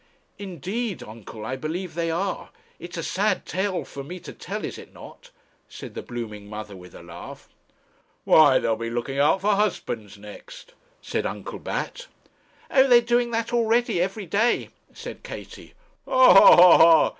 'Indeed, 0.39 1.03
uncle, 1.03 1.45
I 1.45 1.55
believe 1.55 1.93
they 1.93 2.09
are. 2.09 2.49
It's 2.79 2.97
a 2.97 3.03
sad 3.03 3.45
tale 3.45 3.85
for 3.85 4.03
me 4.03 4.19
to 4.21 4.33
tell, 4.33 4.65
is 4.65 4.79
it 4.79 4.91
not?' 4.91 5.29
said 5.69 5.93
the 5.93 6.01
blooming 6.01 6.49
mother 6.49 6.75
with 6.75 6.95
a 6.95 7.03
laugh. 7.03 7.49
'Why, 8.23 8.57
they'll 8.57 8.75
be 8.75 8.89
looking 8.89 9.19
out 9.19 9.41
for 9.41 9.53
husbands 9.53 10.17
next,' 10.17 10.73
said 11.03 11.27
Uncle 11.27 11.59
Bat. 11.59 12.07
'Oh! 12.71 12.87
they're 12.87 12.99
doing 12.99 13.29
that 13.29 13.53
already, 13.53 14.01
every 14.01 14.25
day,' 14.25 14.69
said 14.91 15.21
Katie. 15.21 15.75
'Ha, 16.07 16.33
ha, 16.33 16.47
ha!' 16.79 17.09